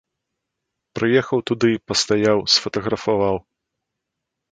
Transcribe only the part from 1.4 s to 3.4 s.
туды, пастаяў, сфатаграфаваў!